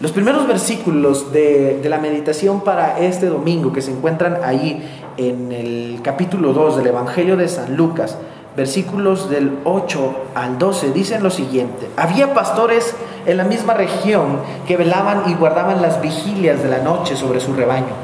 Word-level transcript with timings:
Los 0.00 0.10
primeros 0.10 0.48
versículos 0.48 1.32
de, 1.32 1.78
de, 1.80 1.88
la 1.88 1.98
meditación 1.98 2.62
para 2.62 2.98
este 2.98 3.26
domingo 3.26 3.72
que 3.72 3.80
se 3.80 3.92
encuentran 3.92 4.38
ahí 4.42 4.82
en 5.16 5.52
el 5.52 6.00
capítulo 6.02 6.52
2 6.52 6.78
del 6.78 6.88
Evangelio 6.88 7.36
de 7.36 7.46
San 7.46 7.76
Lucas, 7.76 8.18
versículos 8.56 9.30
del 9.30 9.58
8 9.62 10.14
al 10.34 10.58
12, 10.58 10.90
dicen 10.90 11.22
lo 11.22 11.30
siguiente. 11.30 11.88
Había 11.96 12.34
pastores 12.34 12.92
en 13.24 13.36
la 13.36 13.44
misma 13.44 13.74
región 13.74 14.40
que 14.66 14.76
velaban 14.76 15.24
y 15.28 15.34
guardaban 15.34 15.80
las 15.80 16.00
vigilias 16.00 16.60
de 16.60 16.70
la 16.70 16.78
noche 16.78 17.14
sobre 17.14 17.38
su 17.38 17.54
rebaño. 17.54 17.94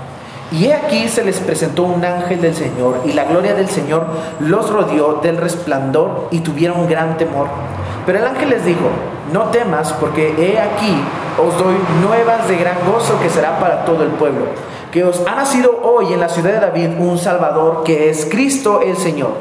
Y 0.52 0.66
he 0.66 0.74
aquí 0.74 1.08
se 1.08 1.24
les 1.24 1.40
presentó 1.40 1.82
un 1.82 2.04
ángel 2.04 2.40
del 2.40 2.54
Señor 2.54 3.02
y 3.04 3.12
la 3.12 3.24
gloria 3.24 3.54
del 3.54 3.68
Señor 3.68 4.06
los 4.38 4.70
rodeó 4.70 5.14
del 5.14 5.38
resplandor 5.38 6.28
y 6.30 6.38
tuvieron 6.38 6.88
gran 6.88 7.16
temor. 7.16 7.48
Pero 8.06 8.18
el 8.18 8.26
ángel 8.26 8.50
les 8.50 8.64
dijo, 8.64 8.90
no 9.32 9.44
temas 9.50 9.92
porque 9.94 10.34
he 10.38 10.58
aquí 10.58 10.94
os 11.42 11.56
doy 11.58 11.74
nuevas 12.02 12.48
de 12.48 12.56
gran 12.56 12.78
gozo 12.90 13.18
que 13.20 13.30
será 13.30 13.58
para 13.58 13.84
todo 13.84 14.02
el 14.02 14.10
pueblo, 14.10 14.46
que 14.92 15.04
os 15.04 15.26
ha 15.26 15.34
nacido 15.34 15.80
hoy 15.82 16.12
en 16.12 16.20
la 16.20 16.28
ciudad 16.28 16.52
de 16.52 16.60
David 16.60 16.90
un 16.98 17.18
Salvador 17.18 17.82
que 17.84 18.10
es 18.10 18.26
Cristo 18.26 18.80
el 18.82 18.96
Señor. 18.96 19.32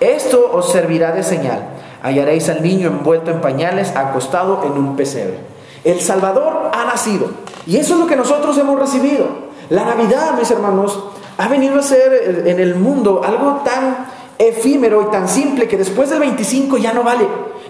Esto 0.00 0.50
os 0.52 0.70
servirá 0.70 1.12
de 1.12 1.22
señal. 1.22 1.68
Hallaréis 2.02 2.48
al 2.48 2.62
niño 2.62 2.88
envuelto 2.88 3.30
en 3.30 3.40
pañales, 3.40 3.96
acostado 3.96 4.62
en 4.64 4.72
un 4.72 4.96
pesebre. 4.96 5.38
El 5.84 6.00
Salvador 6.00 6.70
ha 6.72 6.84
nacido. 6.84 7.30
Y 7.66 7.78
eso 7.78 7.94
es 7.94 8.00
lo 8.00 8.06
que 8.06 8.16
nosotros 8.16 8.56
hemos 8.58 8.78
recibido. 8.78 9.26
La 9.70 9.84
Navidad, 9.84 10.34
mis 10.38 10.50
hermanos, 10.50 11.02
ha 11.38 11.48
venido 11.48 11.78
a 11.78 11.82
ser 11.82 12.44
en 12.46 12.60
el 12.60 12.74
mundo 12.74 13.22
algo 13.24 13.62
tan 13.64 14.06
efímero 14.38 15.02
y 15.02 15.06
tan 15.06 15.28
simple 15.28 15.66
que 15.66 15.76
después 15.76 16.10
del 16.10 16.20
25 16.20 16.76
ya 16.78 16.92
no 16.92 17.02
vale, 17.02 17.26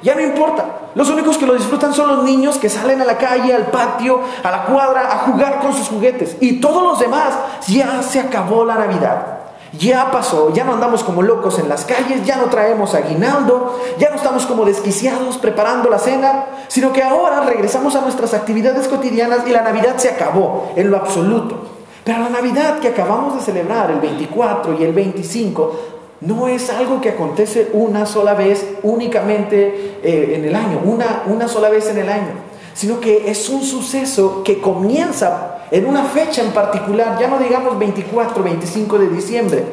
ya 0.06 0.14
no 0.14 0.20
importa. 0.20 0.64
Los 0.94 1.10
únicos 1.10 1.36
que 1.36 1.46
lo 1.46 1.54
disfrutan 1.54 1.92
son 1.92 2.06
los 2.06 2.22
niños 2.22 2.58
que 2.58 2.68
salen 2.68 3.02
a 3.02 3.04
la 3.04 3.18
calle, 3.18 3.52
al 3.52 3.72
patio, 3.72 4.20
a 4.40 4.50
la 4.52 4.64
cuadra, 4.64 5.12
a 5.12 5.18
jugar 5.26 5.58
con 5.58 5.74
sus 5.74 5.88
juguetes. 5.88 6.36
Y 6.38 6.60
todos 6.60 6.80
los 6.80 7.00
demás, 7.00 7.34
ya 7.66 8.00
se 8.04 8.20
acabó 8.20 8.64
la 8.64 8.76
Navidad. 8.76 9.38
Ya 9.76 10.12
pasó, 10.12 10.52
ya 10.54 10.62
no 10.62 10.74
andamos 10.74 11.02
como 11.02 11.22
locos 11.22 11.58
en 11.58 11.68
las 11.68 11.84
calles, 11.84 12.24
ya 12.24 12.36
no 12.36 12.44
traemos 12.44 12.94
aguinaldo, 12.94 13.80
ya 13.98 14.10
no 14.10 14.14
estamos 14.14 14.46
como 14.46 14.64
desquiciados 14.64 15.38
preparando 15.38 15.90
la 15.90 15.98
cena, 15.98 16.44
sino 16.68 16.92
que 16.92 17.02
ahora 17.02 17.40
regresamos 17.40 17.96
a 17.96 18.00
nuestras 18.00 18.32
actividades 18.32 18.86
cotidianas 18.86 19.40
y 19.44 19.50
la 19.50 19.62
Navidad 19.62 19.96
se 19.96 20.10
acabó 20.10 20.70
en 20.76 20.88
lo 20.88 20.98
absoluto. 20.98 21.62
Pero 22.04 22.20
la 22.20 22.28
Navidad 22.28 22.78
que 22.78 22.86
acabamos 22.86 23.34
de 23.34 23.40
celebrar, 23.40 23.90
el 23.90 23.98
24 23.98 24.76
y 24.78 24.84
el 24.84 24.92
25, 24.92 25.95
no 26.20 26.48
es 26.48 26.70
algo 26.70 27.00
que 27.00 27.10
acontece 27.10 27.70
una 27.72 28.06
sola 28.06 28.34
vez 28.34 28.66
únicamente 28.82 29.98
eh, 30.02 30.36
en 30.36 30.44
el 30.44 30.54
año, 30.54 30.80
una, 30.84 31.24
una 31.26 31.48
sola 31.48 31.68
vez 31.68 31.88
en 31.88 31.98
el 31.98 32.08
año, 32.08 32.32
sino 32.74 33.00
que 33.00 33.30
es 33.30 33.48
un 33.48 33.62
suceso 33.62 34.42
que 34.42 34.60
comienza 34.60 35.58
en 35.70 35.86
una 35.86 36.04
fecha 36.04 36.42
en 36.42 36.52
particular, 36.52 37.18
ya 37.20 37.28
no 37.28 37.38
digamos 37.38 37.78
24, 37.78 38.42
25 38.42 38.98
de 38.98 39.08
diciembre, 39.08 39.64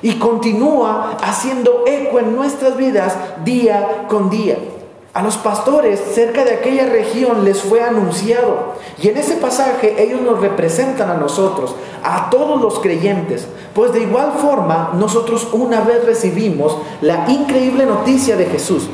y 0.00 0.14
continúa 0.14 1.16
haciendo 1.22 1.84
eco 1.86 2.18
en 2.18 2.34
nuestras 2.34 2.76
vidas 2.76 3.16
día 3.44 4.06
con 4.08 4.30
día. 4.30 4.56
A 5.14 5.22
los 5.22 5.36
pastores 5.36 6.00
cerca 6.14 6.42
de 6.42 6.54
aquella 6.54 6.86
región 6.86 7.44
les 7.44 7.60
fue 7.60 7.82
anunciado. 7.82 8.72
Y 8.98 9.08
en 9.08 9.18
ese 9.18 9.34
pasaje 9.34 10.02
ellos 10.02 10.22
nos 10.22 10.40
representan 10.40 11.10
a 11.10 11.18
nosotros, 11.18 11.74
a 12.02 12.30
todos 12.30 12.58
los 12.62 12.78
creyentes. 12.78 13.46
Pues 13.74 13.92
de 13.92 14.00
igual 14.00 14.32
forma 14.40 14.92
nosotros 14.94 15.48
una 15.52 15.82
vez 15.82 16.06
recibimos 16.06 16.78
la 17.02 17.30
increíble 17.30 17.84
noticia 17.84 18.36
de 18.36 18.46
Jesús. 18.46 18.88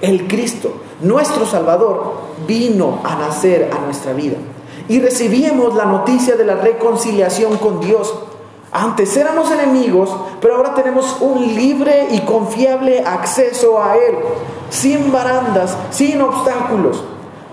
El 0.00 0.28
Cristo, 0.28 0.74
nuestro 1.00 1.44
Salvador, 1.44 2.18
vino 2.46 3.00
a 3.02 3.16
nacer 3.16 3.70
a 3.76 3.84
nuestra 3.84 4.12
vida. 4.12 4.36
Y 4.88 5.00
recibimos 5.00 5.74
la 5.74 5.86
noticia 5.86 6.36
de 6.36 6.44
la 6.44 6.54
reconciliación 6.54 7.56
con 7.56 7.80
Dios. 7.80 8.14
Antes 8.76 9.16
éramos 9.16 9.52
enemigos, 9.52 10.10
pero 10.40 10.56
ahora 10.56 10.74
tenemos 10.74 11.18
un 11.20 11.54
libre 11.54 12.08
y 12.10 12.22
confiable 12.22 13.04
acceso 13.06 13.80
a 13.80 13.94
Él 13.94 14.16
sin 14.68 15.12
barandas, 15.12 15.76
sin 15.92 16.20
obstáculos, 16.20 17.04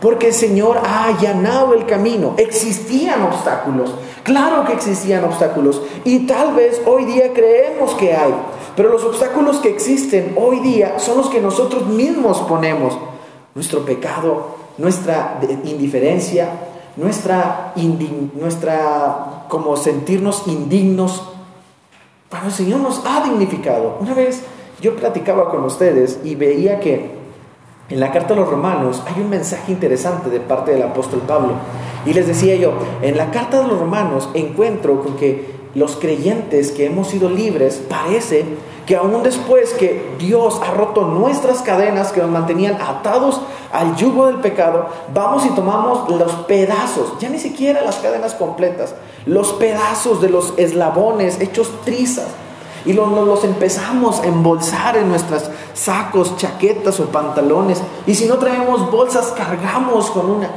porque 0.02 0.30
el 0.30 0.34
Señor 0.34 0.82
ha 0.84 1.06
allanado 1.06 1.76
el 1.76 1.86
camino. 1.86 2.34
Existían 2.38 3.22
obstáculos, 3.22 3.94
claro 4.24 4.66
que 4.66 4.74
existían 4.74 5.24
obstáculos, 5.24 5.84
y 6.06 6.26
tal 6.26 6.56
vez 6.56 6.82
hoy 6.88 7.06
día 7.06 7.32
creemos 7.34 7.94
que 7.94 8.16
hay, 8.16 8.34
pero 8.76 8.90
los 8.90 9.04
obstáculos 9.04 9.58
que 9.58 9.70
existen 9.70 10.36
hoy 10.36 10.60
día 10.62 10.98
son 10.98 11.18
los 11.18 11.30
que 11.30 11.40
nosotros 11.40 11.86
mismos 11.86 12.40
ponemos. 12.40 12.98
Nuestro 13.54 13.86
pecado, 13.86 14.56
nuestra 14.80 15.40
indiferencia, 15.66 16.50
nuestra, 16.96 17.74
nuestra 18.34 19.46
como 19.48 19.76
sentirnos 19.78 20.48
indignos. 20.48 21.24
Pero 22.30 22.46
el 22.46 22.52
Señor 22.52 22.80
nos 22.80 23.02
ha 23.06 23.24
dignificado. 23.24 23.98
Una 24.00 24.14
vez 24.14 24.44
yo 24.82 24.96
platicaba 24.96 25.50
con 25.50 25.64
ustedes 25.64 26.20
y 26.24 26.36
veía 26.36 26.80
que 26.80 27.22
en 27.90 28.00
la 28.00 28.12
carta 28.12 28.34
a 28.34 28.38
los 28.38 28.50
romanos 28.50 29.04
hay 29.06 29.22
un 29.22 29.30
mensaje 29.30 29.72
interesante 29.72 30.30
de 30.30 30.40
parte 30.40 30.72
del 30.72 30.84
apóstol 30.84 31.22
Pablo. 31.28 31.54
Y 32.06 32.14
les 32.14 32.26
decía 32.26 32.56
yo, 32.56 32.74
en 33.02 33.18
la 33.18 33.32
carta 33.32 33.62
de 33.62 33.68
los 33.68 33.80
romanos 33.80 34.30
encuentro 34.34 35.02
con 35.02 35.18
que 35.18 35.61
los 35.74 35.96
creyentes 35.96 36.72
que 36.72 36.86
hemos 36.86 37.08
sido 37.08 37.30
libres 37.30 37.82
parece 37.90 38.46
que 38.86 38.96
aún 38.96 39.24
después 39.24 39.74
que 39.74 40.16
Dios 40.20 40.60
ha 40.64 40.72
roto 40.72 41.04
nuestras 41.04 41.62
cadenas 41.62 42.12
que 42.12 42.22
nos 42.22 42.30
mantenían 42.30 42.82
atados 42.82 43.40
al 43.72 43.96
yugo 43.96 44.28
del 44.28 44.38
pecado, 44.38 44.88
vamos 45.14 45.46
y 45.46 45.50
tomamos 45.50 46.10
los 46.10 46.32
pedazos, 46.46 47.14
ya 47.20 47.30
ni 47.30 47.40
siquiera 47.40 47.84
las 47.84 47.98
cadenas 47.98 48.34
completas, 48.34 48.96
los 49.26 49.54
pedazos 49.54 50.22
de 50.22 50.30
los 50.30 50.54
eslabones 50.58 51.40
hechos 51.40 51.72
trizas 51.86 52.28
y 52.86 52.94
los, 52.94 53.10
los, 53.12 53.44
empezamos 53.44 54.20
a 54.20 54.26
embolsar 54.26 54.98
en 54.98 55.10
nuestros 55.10 55.44
sacos, 55.74 56.36
chaquetas 56.38 57.00
o 57.00 57.06
pantalones. 57.06 57.82
Y 58.08 58.16
si 58.16 58.26
no 58.26 58.38
traemos 58.38 58.90
bolsas, 58.92 59.34
cargamos 59.38 60.10
con 60.10 60.30
una. 60.30 60.50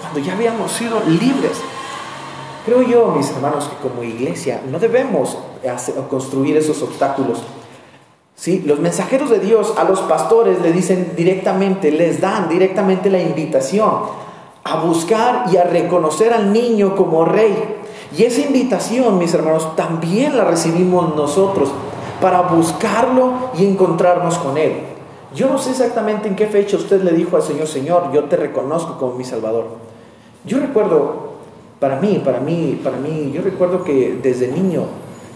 Cuando 0.00 0.20
ya 0.20 0.32
habíamos 0.32 0.72
sido 0.72 1.00
libres. 1.06 1.60
Creo 2.64 2.82
yo, 2.82 3.06
mis 3.16 3.30
hermanos, 3.30 3.68
que 3.68 3.88
como 3.88 4.02
iglesia 4.02 4.60
no 4.70 4.78
debemos 4.78 5.38
construir 6.08 6.56
esos 6.56 6.82
obstáculos. 6.82 7.42
¿Sí? 8.36 8.62
Los 8.64 8.78
mensajeros 8.78 9.28
de 9.30 9.38
Dios 9.38 9.74
a 9.76 9.84
los 9.84 10.00
pastores 10.00 10.60
le 10.60 10.72
dicen 10.72 11.12
directamente, 11.16 11.90
les 11.90 12.20
dan 12.20 12.48
directamente 12.48 13.10
la 13.10 13.20
invitación 13.20 13.90
a 14.64 14.76
buscar 14.76 15.46
y 15.52 15.56
a 15.56 15.64
reconocer 15.64 16.32
al 16.32 16.52
niño 16.52 16.96
como 16.96 17.24
rey 17.24 17.80
y 18.16 18.24
esa 18.24 18.40
invitación, 18.40 19.18
mis 19.18 19.32
hermanos, 19.34 19.76
también 19.76 20.36
la 20.36 20.44
recibimos 20.44 21.14
nosotros 21.14 21.70
para 22.20 22.42
buscarlo 22.42 23.50
y 23.56 23.64
encontrarnos 23.64 24.38
con 24.38 24.58
Él. 24.58 24.80
Yo 25.34 25.48
no 25.48 25.58
sé 25.58 25.70
exactamente 25.70 26.26
en 26.26 26.34
qué 26.34 26.46
fecha 26.46 26.76
usted 26.76 27.02
le 27.02 27.12
dijo 27.12 27.36
al 27.36 27.42
Señor, 27.42 27.68
Señor, 27.68 28.10
yo 28.12 28.24
te 28.24 28.36
reconozco 28.36 28.98
como 28.98 29.14
mi 29.14 29.24
Salvador. 29.24 29.66
Yo 30.44 30.58
recuerdo, 30.58 31.29
para 31.80 31.96
mí, 31.96 32.22
para 32.24 32.38
mí, 32.38 32.80
para 32.84 32.98
mí, 32.98 33.32
yo 33.34 33.42
recuerdo 33.42 33.82
que 33.82 34.20
desde 34.22 34.48
niño, 34.48 34.84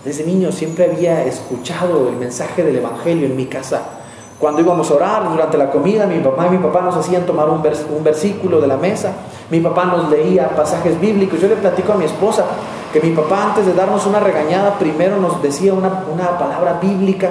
desde 0.05 0.25
niño 0.25 0.53
siempre 0.53 0.84
había 0.84 1.25
escuchado 1.25 2.09
el 2.09 2.16
mensaje 2.16 2.62
del 2.62 2.77
Evangelio 2.77 3.27
en 3.27 3.34
mi 3.34 3.47
casa. 3.47 3.82
Cuando 4.38 4.60
íbamos 4.60 4.91
a 4.91 4.94
orar 4.94 5.31
durante 5.31 5.59
la 5.59 5.71
comida, 5.71 6.06
mi 6.06 6.19
mamá 6.19 6.47
y 6.47 6.50
mi 6.50 6.59
papá 6.59 6.83
nos 6.83 6.97
hacían 6.97 7.25
tomar 7.25 7.49
un, 7.49 7.62
un 7.97 8.04
versículo 8.04 8.60
de 8.60 8.66
la 8.66 8.77
mesa 8.77 9.12
mi 9.50 9.60
papá 9.60 9.84
nos 9.84 10.10
leía 10.10 10.49
pasajes 10.56 10.99
bíblicos. 11.00 11.41
Yo 11.41 11.49
le 11.49 11.56
platico 11.56 11.93
a 11.93 11.97
mi 11.97 12.04
esposa 12.04 12.44
que 12.93 13.00
mi 13.00 13.10
papá 13.10 13.50
antes 13.50 13.66
de 13.66 13.75
darnos 13.75 14.06
una 14.06 14.21
regañada, 14.21 14.78
primero 14.78 15.16
nos 15.16 15.43
decía 15.43 15.75
una, 15.75 15.91
palabra 16.38 16.78
bíblica, 16.81 17.31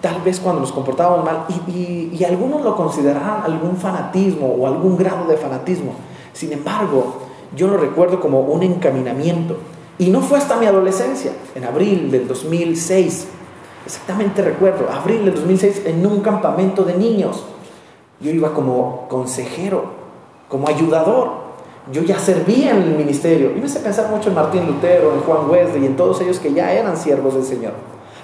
tal 0.00 0.20
vez 0.22 0.40
cuando 0.40 0.60
nos 0.60 0.72
comportábamos 0.72 1.24
mal, 1.24 1.44
y, 1.68 2.10
y 2.12 2.24
algunos 2.24 2.62
lo 2.62 2.76
considerarán 2.76 3.42
algún 3.44 3.76
fanatismo 3.76 4.46
o 4.46 4.66
algún 4.66 4.96
grado 4.96 5.26
de 5.26 5.36
fanatismo. 5.36 5.92
Sin 6.32 6.52
embargo, 6.52 7.18
yo 7.56 7.68
lo 7.68 7.76
recuerdo 7.76 8.20
como 8.20 8.40
un 8.40 8.62
encaminamiento. 8.62 9.56
Y 9.98 10.10
no 10.10 10.20
fue 10.20 10.38
hasta 10.38 10.56
mi 10.56 10.66
adolescencia, 10.66 11.32
en 11.54 11.64
abril 11.64 12.10
del 12.10 12.26
2006, 12.26 13.28
exactamente 13.86 14.42
recuerdo, 14.42 14.90
abril 14.90 15.24
del 15.24 15.34
2006, 15.34 15.82
en 15.86 16.04
un 16.04 16.20
campamento 16.20 16.84
de 16.84 16.94
niños. 16.94 17.44
Yo 18.20 18.30
iba 18.30 18.52
como 18.52 19.06
consejero 19.08 20.04
como 20.48 20.68
ayudador. 20.68 21.44
Yo 21.92 22.02
ya 22.02 22.18
servía 22.18 22.70
en 22.70 22.82
el 22.82 22.94
ministerio. 22.96 23.50
Y 23.56 23.58
me 23.60 23.66
hace 23.66 23.80
pensar 23.80 24.08
mucho 24.10 24.28
en 24.28 24.36
Martín 24.36 24.66
Lutero, 24.66 25.12
en 25.12 25.20
Juan 25.20 25.50
Wesley 25.50 25.82
y 25.82 25.86
en 25.86 25.96
todos 25.96 26.20
ellos 26.20 26.38
que 26.38 26.52
ya 26.52 26.72
eran 26.72 26.96
siervos 26.96 27.34
del 27.34 27.44
Señor. 27.44 27.72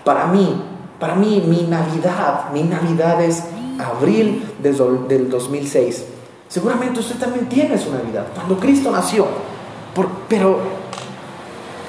Para 0.05 0.27
mí, 0.27 0.63
para 0.99 1.15
mí, 1.15 1.43
mi 1.47 1.63
Navidad, 1.63 2.53
mi 2.53 2.63
Navidad 2.63 3.21
es 3.23 3.43
abril 3.79 4.45
del 4.63 5.29
2006. 5.29 6.05
Seguramente 6.51 6.99
usted 6.99 7.15
también 7.15 7.49
tiene 7.49 7.79
su 7.79 7.93
Navidad, 7.93 8.27
cuando 8.35 8.59
Cristo 8.59 8.91
nació. 8.91 9.25
pero, 10.29 10.59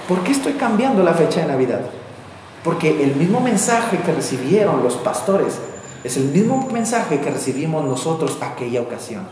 ¿por 0.07 0.19
qué 0.19 0.33
estoy 0.33 0.53
cambiando 0.53 1.01
la 1.01 1.15
fecha 1.15 1.41
de 1.41 1.47
Navidad? 1.47 1.81
Porque 2.63 3.03
el 3.03 3.15
mismo 3.15 3.39
mensaje 3.39 3.97
que 3.97 4.13
recibieron 4.13 4.83
los 4.83 4.97
pastores 4.97 5.57
es 6.03 6.15
el 6.17 6.25
mismo 6.25 6.69
mensaje 6.71 7.19
que 7.19 7.31
recibimos 7.31 7.83
nosotros 7.83 8.37
aquella 8.39 8.81
ocasión. 8.81 9.23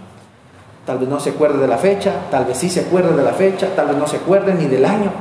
tal 0.84 0.98
vez 0.98 1.08
no 1.08 1.20
se 1.20 1.30
acuerde 1.30 1.60
de 1.60 1.68
la 1.68 1.78
fecha, 1.78 2.12
tal 2.32 2.46
vez 2.46 2.58
sí 2.58 2.68
se 2.68 2.80
acuerde 2.80 3.16
de 3.16 3.22
la 3.22 3.34
fecha, 3.34 3.76
tal 3.76 3.90
vez 3.90 3.98
no 3.98 4.08
se 4.08 4.18
acuerde 4.18 4.56
ni 4.56 4.66
del 4.66 4.84
año, 4.84 5.12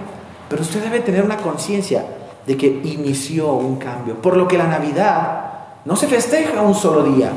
pero 0.49 0.63
usted 0.63 0.83
debe 0.83 1.01
tener 1.01 1.23
una 1.23 1.37
conciencia 1.37 2.07
de 2.47 2.57
que 2.57 2.67
inició 2.67 3.53
un 3.53 3.77
cambio, 3.77 4.15
por 4.23 4.39
lo 4.39 4.49
que 4.49 4.57
la 4.57 4.67
Navidad 4.67 5.51
no 5.85 5.95
se 5.95 6.07
festeja 6.07 6.63
un 6.63 6.75
solo 6.75 7.03
día, 7.03 7.31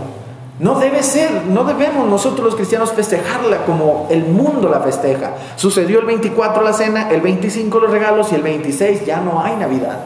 no 0.62 0.76
debe 0.76 1.02
ser, 1.02 1.48
no 1.48 1.64
debemos 1.64 2.08
nosotros 2.08 2.46
los 2.46 2.56
cristianos 2.56 2.92
festejarla 2.92 3.66
como 3.66 4.06
el 4.12 4.26
mundo 4.26 4.70
la 4.70 4.80
festeja. 4.80 5.34
Sucedió 5.56 6.00
el 6.00 6.06
24 6.06 6.62
la 6.62 6.72
cena, 6.72 7.10
el 7.10 7.20
25 7.20 7.80
los 7.80 7.90
regalos 7.90 8.32
y 8.32 8.36
el 8.36 8.44
26 8.44 9.04
ya 9.04 9.22
no 9.22 9.42
hay 9.42 9.56
Navidad. 9.56 9.98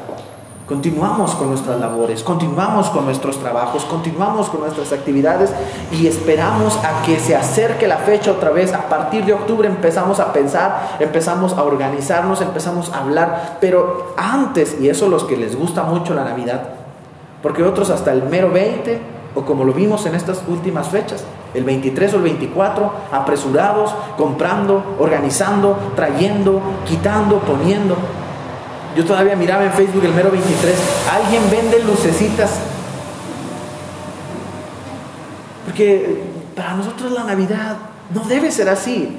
Continuamos 0.65 1.35
con 1.35 1.49
nuestras 1.49 1.77
labores, 1.77 2.23
continuamos 2.23 2.89
con 2.89 3.03
nuestros 3.03 3.37
trabajos, 3.37 3.83
continuamos 3.83 4.47
con 4.47 4.61
nuestras 4.61 4.93
actividades 4.93 5.51
y 5.91 6.07
esperamos 6.07 6.77
a 6.85 7.03
que 7.05 7.19
se 7.19 7.35
acerque 7.35 7.85
la 7.85 7.97
fecha 7.97 8.31
otra 8.31 8.51
vez. 8.51 8.73
A 8.73 8.87
partir 8.87 9.25
de 9.25 9.33
octubre 9.33 9.67
empezamos 9.67 10.21
a 10.21 10.31
pensar, 10.31 10.95
empezamos 11.01 11.51
a 11.51 11.63
organizarnos, 11.63 12.39
empezamos 12.39 12.93
a 12.93 12.99
hablar, 12.99 13.57
pero 13.59 14.13
antes, 14.15 14.77
y 14.79 14.87
eso 14.87 15.09
los 15.09 15.25
que 15.25 15.35
les 15.35 15.57
gusta 15.57 15.83
mucho 15.83 16.13
la 16.13 16.23
Navidad, 16.23 16.61
porque 17.43 17.61
otros 17.61 17.89
hasta 17.89 18.13
el 18.13 18.23
mero 18.23 18.51
20 18.51 19.14
o 19.35 19.43
como 19.43 19.65
lo 19.65 19.73
vimos 19.73 20.05
en 20.05 20.15
estas 20.15 20.41
últimas 20.47 20.87
fechas, 20.87 21.23
el 21.53 21.63
23 21.63 22.13
o 22.13 22.17
el 22.17 22.23
24, 22.23 22.91
apresurados, 23.11 23.93
comprando, 24.17 24.95
organizando, 24.97 25.77
trayendo, 25.95 26.61
quitando, 26.85 27.39
poniendo. 27.39 27.97
Yo 28.95 29.03
todavía 29.03 29.35
miraba 29.35 29.65
en 29.65 29.71
Facebook 29.73 30.05
el 30.05 30.13
mero 30.13 30.31
23, 30.31 30.75
alguien 31.11 31.43
vende 31.51 31.83
lucecitas. 31.83 32.59
Porque 35.65 36.23
para 36.55 36.75
nosotros 36.75 37.11
la 37.11 37.25
Navidad 37.25 37.75
no 38.13 38.21
debe 38.21 38.51
ser 38.51 38.69
así. 38.69 39.17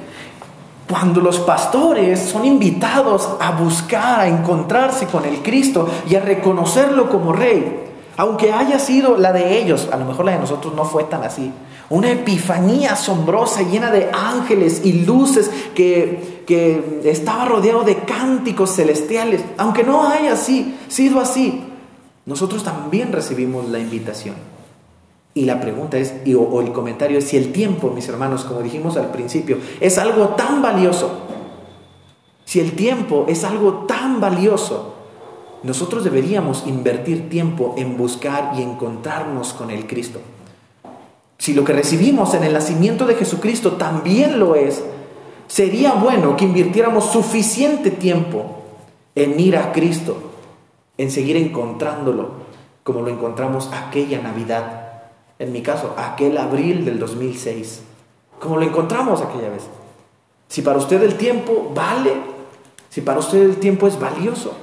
Cuando 0.88 1.20
los 1.20 1.40
pastores 1.40 2.20
son 2.20 2.46
invitados 2.46 3.28
a 3.40 3.50
buscar, 3.50 4.20
a 4.20 4.28
encontrarse 4.28 5.06
con 5.06 5.24
el 5.24 5.42
Cristo 5.42 5.88
y 6.08 6.14
a 6.14 6.20
reconocerlo 6.20 7.10
como 7.10 7.32
Rey, 7.32 7.86
aunque 8.16 8.52
haya 8.52 8.78
sido 8.78 9.16
la 9.16 9.32
de 9.32 9.58
ellos, 9.58 9.88
a 9.92 9.96
lo 9.96 10.04
mejor 10.04 10.24
la 10.24 10.32
de 10.32 10.38
nosotros 10.38 10.74
no 10.74 10.84
fue 10.84 11.04
tan 11.04 11.22
así. 11.22 11.52
Una 11.88 12.10
epifanía 12.10 12.92
asombrosa, 12.92 13.62
llena 13.62 13.90
de 13.90 14.10
ángeles 14.12 14.82
y 14.84 15.04
luces, 15.04 15.50
que, 15.74 16.42
que 16.46 17.02
estaba 17.04 17.44
rodeado 17.44 17.84
de 17.84 17.96
cánticos 17.98 18.74
celestiales. 18.74 19.44
Aunque 19.56 19.84
no 19.84 20.08
haya 20.08 20.32
así, 20.32 20.76
sido 20.88 21.20
así, 21.20 21.62
nosotros 22.24 22.64
también 22.64 23.12
recibimos 23.12 23.68
la 23.68 23.78
invitación. 23.78 24.34
Y 25.34 25.44
la 25.44 25.60
pregunta 25.60 25.98
es, 25.98 26.14
o, 26.34 26.40
o 26.40 26.60
el 26.62 26.72
comentario 26.72 27.18
es, 27.18 27.28
si 27.28 27.36
el 27.36 27.52
tiempo, 27.52 27.90
mis 27.90 28.08
hermanos, 28.08 28.44
como 28.44 28.62
dijimos 28.62 28.96
al 28.96 29.10
principio, 29.10 29.58
es 29.80 29.98
algo 29.98 30.30
tan 30.30 30.62
valioso, 30.62 31.10
si 32.46 32.60
el 32.60 32.72
tiempo 32.72 33.26
es 33.28 33.44
algo 33.44 33.84
tan 33.86 34.20
valioso, 34.20 34.94
nosotros 35.66 36.04
deberíamos 36.04 36.64
invertir 36.66 37.28
tiempo 37.28 37.74
en 37.76 37.96
buscar 37.96 38.52
y 38.56 38.62
encontrarnos 38.62 39.52
con 39.52 39.72
el 39.72 39.86
Cristo. 39.88 40.20
Si 41.38 41.54
lo 41.54 41.64
que 41.64 41.72
recibimos 41.72 42.34
en 42.34 42.44
el 42.44 42.52
nacimiento 42.52 43.04
de 43.04 43.16
Jesucristo 43.16 43.72
también 43.72 44.38
lo 44.38 44.54
es, 44.54 44.84
sería 45.48 45.94
bueno 45.94 46.36
que 46.36 46.44
invirtiéramos 46.44 47.10
suficiente 47.10 47.90
tiempo 47.90 48.62
en 49.16 49.40
ir 49.40 49.56
a 49.56 49.72
Cristo, 49.72 50.16
en 50.98 51.10
seguir 51.10 51.36
encontrándolo, 51.36 52.30
como 52.84 53.00
lo 53.00 53.08
encontramos 53.08 53.68
aquella 53.72 54.22
Navidad. 54.22 54.82
En 55.40 55.52
mi 55.52 55.62
caso, 55.62 55.94
aquel 55.98 56.38
abril 56.38 56.84
del 56.84 57.00
2006, 57.00 57.82
como 58.40 58.56
lo 58.56 58.62
encontramos 58.62 59.20
aquella 59.20 59.50
vez. 59.50 59.64
Si 60.48 60.62
para 60.62 60.78
usted 60.78 61.02
el 61.02 61.16
tiempo 61.16 61.72
vale, 61.74 62.12
si 62.88 63.00
para 63.00 63.18
usted 63.18 63.42
el 63.42 63.56
tiempo 63.56 63.88
es 63.88 63.98
valioso, 63.98 64.56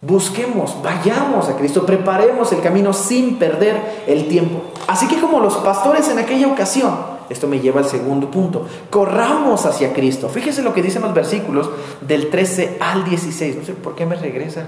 Busquemos, 0.00 0.76
vayamos 0.80 1.48
a 1.48 1.56
Cristo, 1.56 1.84
preparemos 1.84 2.52
el 2.52 2.60
camino 2.60 2.92
sin 2.92 3.36
perder 3.36 4.04
el 4.06 4.28
tiempo. 4.28 4.62
Así 4.86 5.08
que 5.08 5.20
como 5.20 5.40
los 5.40 5.56
pastores 5.56 6.08
en 6.08 6.20
aquella 6.20 6.46
ocasión, 6.46 6.96
esto 7.28 7.48
me 7.48 7.58
lleva 7.58 7.80
al 7.80 7.86
segundo 7.86 8.30
punto, 8.30 8.66
corramos 8.90 9.66
hacia 9.66 9.92
Cristo. 9.92 10.28
Fíjese 10.28 10.62
lo 10.62 10.72
que 10.72 10.82
dicen 10.82 11.02
los 11.02 11.14
versículos 11.14 11.68
del 12.00 12.30
13 12.30 12.78
al 12.78 13.04
16. 13.04 13.56
No 13.56 13.64
sé 13.64 13.72
por 13.72 13.96
qué 13.96 14.06
me 14.06 14.14
regresa. 14.14 14.66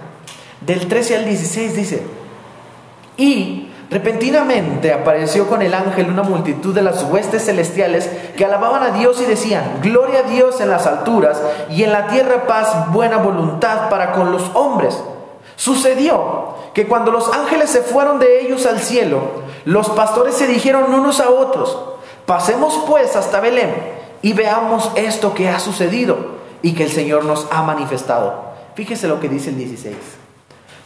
Del 0.60 0.88
13 0.88 1.18
al 1.18 1.24
16 1.24 1.76
dice, 1.76 2.02
y 3.16 3.70
repentinamente 3.88 4.92
apareció 4.92 5.48
con 5.48 5.62
el 5.62 5.74
ángel 5.74 6.10
una 6.10 6.24
multitud 6.24 6.74
de 6.74 6.82
las 6.82 7.04
huestes 7.04 7.44
celestiales 7.44 8.10
que 8.36 8.44
alababan 8.44 8.82
a 8.82 8.98
Dios 8.98 9.20
y 9.22 9.26
decían, 9.26 9.78
gloria 9.80 10.20
a 10.20 10.28
Dios 10.28 10.60
en 10.60 10.70
las 10.70 10.88
alturas 10.88 11.40
y 11.70 11.84
en 11.84 11.92
la 11.92 12.08
tierra 12.08 12.48
paz, 12.48 12.90
buena 12.92 13.18
voluntad 13.18 13.88
para 13.88 14.10
con 14.10 14.32
los 14.32 14.50
hombres. 14.54 14.98
Sucedió 15.60 16.54
que 16.72 16.86
cuando 16.86 17.12
los 17.12 17.30
ángeles 17.34 17.68
se 17.68 17.82
fueron 17.82 18.18
de 18.18 18.40
ellos 18.40 18.64
al 18.64 18.80
cielo, 18.80 19.20
los 19.66 19.90
pastores 19.90 20.34
se 20.34 20.46
dijeron 20.46 20.94
unos 20.94 21.20
a 21.20 21.28
otros, 21.28 21.78
pasemos 22.24 22.82
pues 22.86 23.14
hasta 23.14 23.40
Belén 23.40 23.74
y 24.22 24.32
veamos 24.32 24.90
esto 24.94 25.34
que 25.34 25.50
ha 25.50 25.60
sucedido 25.60 26.16
y 26.62 26.72
que 26.72 26.84
el 26.84 26.90
Señor 26.90 27.26
nos 27.26 27.46
ha 27.50 27.60
manifestado. 27.60 28.42
Fíjese 28.74 29.06
lo 29.06 29.20
que 29.20 29.28
dice 29.28 29.50
el 29.50 29.58
16. 29.58 29.94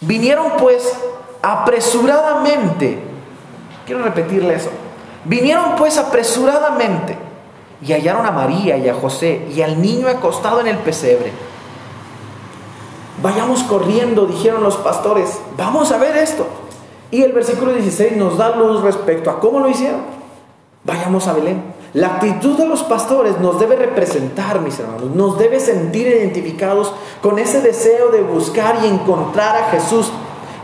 Vinieron 0.01 0.55
pues 0.59 0.93
apresuradamente, 1.41 2.99
quiero 3.87 4.03
repetirle 4.03 4.55
eso, 4.55 4.71
vinieron 5.25 5.77
pues 5.77 5.99
apresuradamente 5.99 7.17
y 7.81 7.93
hallaron 7.93 8.27
a 8.27 8.33
María 8.33 8.77
y 8.77 8.89
a 8.89 8.95
José 8.95 9.47
y 9.55 9.63
al 9.63 9.81
niño 9.81 10.09
acostado 10.09 10.59
en 10.59 10.67
el 10.67 10.79
pesebre. 10.79 11.54
Vayamos 13.25 13.63
corriendo, 13.63 14.27
dijeron 14.27 14.63
los 14.63 14.77
pastores, 14.77 15.39
vamos 15.57 15.91
a 15.93 15.97
ver 15.97 16.15
esto. 16.19 16.47
Y 17.11 17.23
el 17.23 17.33
versículo 17.33 17.73
16 17.73 18.19
nos 18.19 18.37
da 18.37 18.55
luz 18.55 18.83
respecto 18.83 19.31
a 19.31 19.41
cómo 19.41 19.61
lo 19.61 19.71
hicieron. 19.71 20.03
Vayamos 20.85 21.27
a 21.27 21.33
Belén. 21.33 21.63
La 21.95 22.17
actitud 22.17 22.59
de 22.59 22.69
los 22.69 22.83
pastores 22.83 23.41
nos 23.41 23.59
debe 23.59 23.77
representar, 23.77 24.61
mis 24.61 24.79
hermanos, 24.79 25.05
nos 25.17 25.39
debe 25.39 25.59
sentir 25.59 26.07
identificados 26.07 26.93
con 27.23 27.39
ese 27.39 27.63
deseo 27.63 28.11
de 28.11 28.21
buscar 28.21 28.81
y 28.85 28.89
encontrar 28.89 29.57
a 29.57 29.71
Jesús 29.71 30.13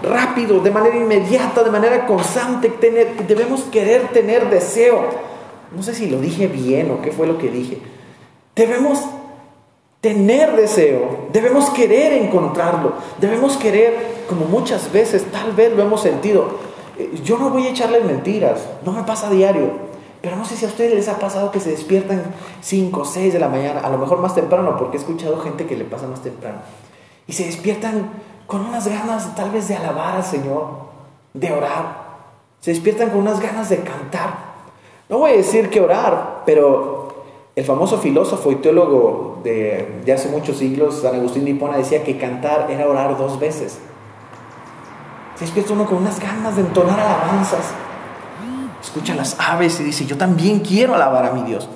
rápido, 0.03 0.61
de 0.61 0.71
manera 0.71 0.99
inmediata, 0.99 1.65
de 1.65 1.71
manera 1.71 2.07
constante. 2.07 2.69
Tener, 2.69 3.27
debemos 3.27 3.63
querer 3.73 4.09
tener 4.09 4.51
deseo. 4.51 5.07
No 5.75 5.83
sé 5.83 5.95
si 5.95 6.11
lo 6.11 6.21
dije 6.21 6.47
bien 6.47 6.91
o 6.91 7.01
qué 7.01 7.11
fue 7.11 7.27
lo 7.27 7.39
que 7.39 7.49
dije. 7.49 7.81
Debemos 8.55 9.03
tener 10.01 10.57
deseo, 10.57 11.27
debemos 11.33 11.71
querer 11.71 12.13
encontrarlo, 12.15 12.95
debemos 13.21 13.57
querer, 13.57 14.25
como 14.29 14.47
muchas 14.47 14.91
veces 14.93 15.31
tal 15.31 15.53
vez 15.53 15.77
lo 15.77 15.83
hemos 15.83 16.01
sentido, 16.01 16.47
eh, 16.99 17.21
yo 17.23 17.39
no 17.39 17.51
voy 17.51 17.67
a 17.67 17.71
echarles 17.71 18.05
mentiras, 18.05 18.61
no 18.85 18.93
me 18.93 19.03
pasa 19.03 19.27
a 19.27 19.31
diario, 19.31 19.91
pero 20.23 20.37
no 20.37 20.45
sé 20.45 20.57
si 20.57 20.65
a 20.65 20.69
ustedes 20.69 20.95
les 20.95 21.09
ha 21.09 21.19
pasado 21.19 21.51
que 21.51 21.61
se 21.61 21.71
despiertan 21.71 22.23
5 22.63 23.01
o 23.01 23.05
6 23.05 23.33
de 23.33 23.39
la 23.39 23.49
mañana, 23.49 23.81
a 23.81 23.91
lo 23.91 23.99
mejor 23.99 24.21
más 24.21 24.35
temprano, 24.35 24.77
porque 24.79 24.97
he 24.97 25.01
escuchado 25.01 25.39
gente 25.41 25.67
que 25.67 25.77
le 25.77 25.85
pasa 25.85 26.07
más 26.07 26.23
temprano, 26.23 26.59
y 27.27 27.33
se 27.33 27.45
despiertan 27.45 28.11
con 28.47 28.63
unas 28.63 28.89
ganas 28.89 29.35
tal 29.35 29.51
vez 29.51 29.69
de 29.69 29.77
alabar 29.77 30.17
al 30.17 30.25
Señor, 30.25 30.67
de 31.35 31.53
orar, 31.53 32.11
se 32.61 32.73
despiertan 32.73 33.11
con 33.11 33.21
unas 33.21 33.41
ganas 33.41 33.69
de 33.69 33.79
cantar. 33.79 34.51
No 35.09 35.19
voy 35.19 35.33
a 35.33 35.37
decir 35.37 35.71
que 35.71 35.81
orar, 35.81 36.43
pero 36.45 37.00
el 37.57 37.65
famoso 37.65 37.99
filósofo 37.99 38.53
y 38.53 38.57
teólogo 38.57 39.41
de, 39.43 40.03
hace 40.13 40.29
muchos 40.29 40.59
siglos, 40.59 41.01
San 41.03 41.15
Agustín 41.17 41.45
de 41.45 41.51
Hipona, 41.51 41.77
decía 41.77 42.05
que 42.05 42.17
cantar 42.17 42.71
era 42.71 42.89
orar 42.89 43.17
dos 43.17 43.39
veces. 43.41 43.79
Se 45.35 45.45
despierta 45.45 45.73
uno 45.73 45.87
con 45.87 45.99
unas 45.99 46.21
ganas 46.21 46.57
de 46.57 46.63
entonar 46.63 47.01
alabanzas. 47.01 47.73
Escucha 48.83 49.15
las 49.15 49.39
aves 49.39 49.81
y 49.81 49.85
dice, 49.85 50.07
yo 50.07 50.17
también 50.17 50.61
quiero 50.61 50.95
alabar 50.95 51.27
a 51.27 51.33
mi 51.33 51.43
Dios. 51.43 51.69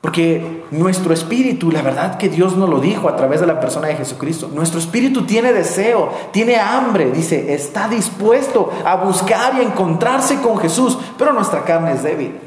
Porque 0.00 0.64
nuestro 0.70 1.14
espíritu, 1.14 1.72
la 1.72 1.80
verdad 1.80 2.18
que 2.18 2.28
Dios 2.28 2.56
nos 2.56 2.68
lo 2.68 2.78
dijo 2.78 3.08
a 3.08 3.16
través 3.16 3.40
de 3.40 3.46
la 3.46 3.58
persona 3.58 3.88
de 3.88 3.96
Jesucristo, 3.96 4.50
nuestro 4.52 4.78
espíritu 4.78 5.24
tiene 5.24 5.52
deseo, 5.52 6.10
tiene 6.30 6.56
hambre, 6.56 7.10
dice, 7.10 7.54
está 7.54 7.88
dispuesto 7.88 8.70
a 8.84 8.96
buscar 8.96 9.54
y 9.54 9.60
a 9.60 9.62
encontrarse 9.62 10.42
con 10.42 10.58
Jesús, 10.58 10.98
pero 11.16 11.32
nuestra 11.32 11.64
carne 11.64 11.92
es 11.92 12.02
débil. 12.02 12.38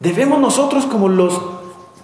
Debemos 0.00 0.40
nosotros 0.40 0.86
como 0.86 1.08
los 1.08 1.40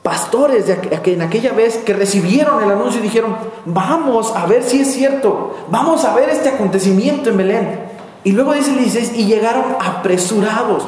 pastores 0.03 0.67
de 0.67 1.13
en 1.13 1.23
aquella 1.23 1.53
vez 1.53 1.79
que 1.79 1.93
recibieron 1.93 2.63
el 2.63 2.71
anuncio 2.71 3.01
y 3.01 3.03
dijeron, 3.03 3.37
vamos 3.67 4.33
a 4.35 4.47
ver 4.47 4.63
si 4.63 4.81
es 4.81 4.93
cierto, 4.93 5.57
vamos 5.71 6.05
a 6.05 6.15
ver 6.15 6.31
este 6.31 6.49
acontecimiento 6.49 7.31
en 7.31 7.37
Belén. 7.37 7.81
Y 8.25 8.33
luego 8.33 8.53
dice 8.53 8.71
el 8.71 8.79
16, 8.79 9.13
y 9.17 9.27
llegaron 9.27 9.65
apresurados. 9.81 10.85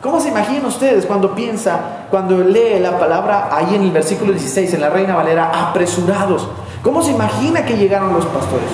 ¿Cómo 0.00 0.18
se 0.18 0.28
imaginan 0.28 0.64
ustedes 0.64 1.04
cuando 1.04 1.34
piensa, 1.34 2.06
cuando 2.10 2.38
lee 2.38 2.80
la 2.80 2.98
palabra 2.98 3.50
ahí 3.52 3.74
en 3.74 3.82
el 3.82 3.90
versículo 3.90 4.32
16, 4.32 4.72
en 4.74 4.80
la 4.80 4.88
Reina 4.88 5.14
Valera, 5.14 5.68
apresurados? 5.68 6.48
¿Cómo 6.82 7.02
se 7.02 7.10
imagina 7.10 7.66
que 7.66 7.76
llegaron 7.76 8.14
los 8.14 8.24
pastores? 8.24 8.68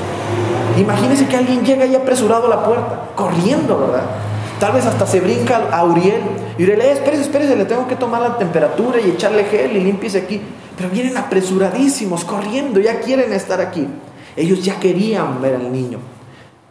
Imagínense 0.79 1.27
que 1.27 1.37
alguien 1.37 1.65
llega 1.65 1.85
ahí 1.85 1.97
apresurado 1.97 2.47
a 2.47 2.51
la 2.51 2.65
puerta, 2.65 3.01
corriendo, 3.17 3.79
¿verdad? 3.79 4.05
Tal 4.61 4.73
vez 4.73 4.87
hasta 4.87 5.07
se 5.07 5.21
brinca 5.21 5.69
a 5.73 5.85
Uriel 5.85 6.23
Y 6.59 6.65
yo 6.65 6.75
le 6.75 6.91
espérese, 6.91 7.23
espérese, 7.23 7.57
le 7.57 7.67
tengo 7.67 7.87
que 7.87 7.97
tomar 7.97 8.23
la 8.23 8.39
temperatura 8.39 9.01
y 9.01 9.11
echarle 9.11 9.45
gel 9.45 9.77
y 9.77 9.81
limpiese 9.81 10.19
aquí. 10.19 10.41
Pero 10.77 10.89
vienen 10.91 11.17
apresuradísimos, 11.17 12.25
corriendo, 12.25 12.81
ya 12.81 13.01
quieren 13.01 13.33
estar 13.33 13.61
aquí. 13.61 13.87
Ellos 14.37 14.63
ya 14.63 14.79
querían 14.79 15.41
ver 15.41 15.57
al 15.57 15.73
niño. 15.73 15.99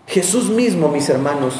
Jesús 0.07 0.49
mismo, 0.49 0.89
mis 0.89 1.09
hermanos, 1.09 1.55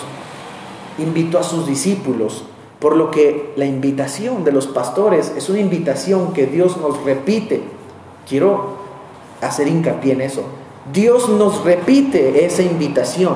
invitó 0.98 1.40
a 1.40 1.44
sus 1.44 1.68
discípulos, 1.68 2.46
por 2.80 2.96
lo 2.96 3.10
que 3.10 3.54
la 3.56 3.66
invitación 3.66 4.44
de 4.44 4.52
los 4.52 4.68
pastores 4.68 5.34
es 5.36 5.50
una 5.50 5.60
invitación 5.60 6.34
que 6.34 6.46
Dios 6.46 6.78
nos 6.78 7.04
repite. 7.04 7.64
Quiero 8.28 8.78
hacer 9.42 9.68
hincapié 9.68 10.14
en 10.14 10.22
eso. 10.22 10.44
Dios 10.94 11.30
nos 11.30 11.64
repite 11.64 12.46
esa 12.46 12.62
invitación 12.62 13.36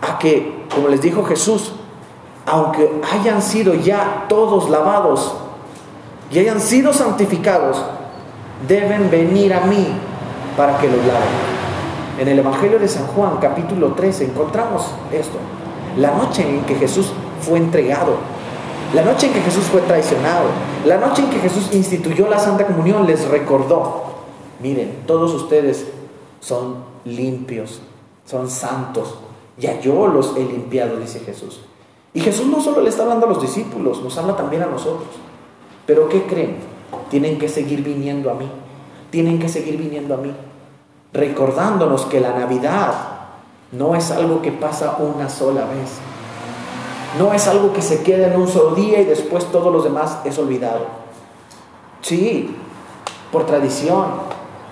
a 0.00 0.18
que, 0.18 0.64
como 0.74 0.88
les 0.88 1.00
dijo 1.00 1.24
Jesús, 1.24 1.72
aunque 2.48 3.00
hayan 3.12 3.42
sido 3.42 3.74
ya 3.74 4.24
todos 4.28 4.70
lavados 4.70 5.34
y 6.30 6.38
hayan 6.38 6.60
sido 6.60 6.92
santificados, 6.92 7.84
deben 8.66 9.10
venir 9.10 9.52
a 9.52 9.60
mí 9.60 9.86
para 10.56 10.78
que 10.78 10.88
los 10.88 10.98
laven. 10.98 11.58
En 12.18 12.28
el 12.28 12.38
Evangelio 12.38 12.78
de 12.78 12.88
San 12.88 13.06
Juan, 13.08 13.36
capítulo 13.40 13.92
13, 13.92 14.24
encontramos 14.24 14.86
esto. 15.12 15.36
La 15.98 16.12
noche 16.12 16.42
en 16.42 16.62
que 16.62 16.74
Jesús 16.74 17.12
fue 17.42 17.58
entregado, 17.58 18.16
la 18.94 19.02
noche 19.02 19.26
en 19.26 19.34
que 19.34 19.40
Jesús 19.40 19.64
fue 19.64 19.82
traicionado, 19.82 20.46
la 20.86 20.96
noche 20.96 21.22
en 21.22 21.30
que 21.30 21.40
Jesús 21.40 21.68
instituyó 21.72 22.28
la 22.28 22.38
Santa 22.38 22.66
Comunión, 22.66 23.06
les 23.06 23.28
recordó, 23.28 24.04
miren, 24.60 25.02
todos 25.06 25.34
ustedes 25.34 25.86
son 26.40 26.76
limpios, 27.04 27.82
son 28.24 28.48
santos, 28.48 29.16
ya 29.58 29.80
yo 29.80 30.06
los 30.06 30.36
he 30.36 30.44
limpiado, 30.44 30.96
dice 30.96 31.20
Jesús. 31.20 31.60
Y 32.18 32.20
Jesús 32.20 32.48
no 32.48 32.60
solo 32.60 32.80
le 32.80 32.88
está 32.88 33.04
hablando 33.04 33.26
a 33.26 33.28
los 33.28 33.40
discípulos, 33.40 34.02
nos 34.02 34.18
habla 34.18 34.34
también 34.34 34.64
a 34.64 34.66
nosotros. 34.66 35.08
Pero 35.86 36.08
¿qué 36.08 36.24
creen? 36.24 36.56
Tienen 37.10 37.38
que 37.38 37.48
seguir 37.48 37.84
viniendo 37.84 38.28
a 38.28 38.34
mí, 38.34 38.50
tienen 39.10 39.38
que 39.38 39.48
seguir 39.48 39.76
viniendo 39.76 40.14
a 40.14 40.16
mí 40.16 40.34
recordándonos 41.12 42.04
que 42.06 42.20
la 42.20 42.32
Navidad 42.32 42.92
no 43.72 43.94
es 43.94 44.10
algo 44.10 44.42
que 44.42 44.52
pasa 44.52 44.96
una 44.98 45.28
sola 45.28 45.62
vez. 45.62 45.98
No 47.18 47.32
es 47.32 47.46
algo 47.46 47.72
que 47.72 47.82
se 47.82 48.02
queda 48.02 48.26
en 48.26 48.40
un 48.40 48.48
solo 48.48 48.74
día 48.74 49.00
y 49.00 49.04
después 49.04 49.44
todos 49.46 49.72
los 49.72 49.84
demás 49.84 50.18
es 50.24 50.38
olvidado. 50.38 50.86
Sí, 52.02 52.54
por 53.30 53.46
tradición, 53.46 54.06